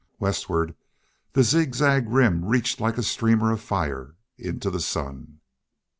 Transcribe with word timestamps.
Westward 0.17 0.75
the 1.33 1.43
zigzag 1.43 2.09
Rim 2.09 2.43
reached 2.43 2.79
like 2.81 2.97
a 2.97 3.03
streamer 3.03 3.51
of 3.51 3.61
fire 3.61 4.15
into 4.35 4.71
the 4.71 4.79
sun. 4.81 5.41